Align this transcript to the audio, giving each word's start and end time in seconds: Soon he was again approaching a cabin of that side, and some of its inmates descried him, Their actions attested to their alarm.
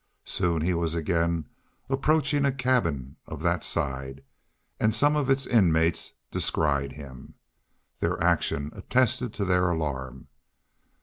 Soon 0.25 0.63
he 0.63 0.73
was 0.73 0.95
again 0.95 1.45
approaching 1.87 2.43
a 2.43 2.51
cabin 2.51 3.17
of 3.27 3.43
that 3.43 3.63
side, 3.63 4.23
and 4.79 4.95
some 4.95 5.15
of 5.15 5.29
its 5.29 5.45
inmates 5.45 6.13
descried 6.31 6.93
him, 6.93 7.35
Their 7.99 8.19
actions 8.19 8.71
attested 8.73 9.31
to 9.35 9.45
their 9.45 9.69
alarm. 9.69 10.25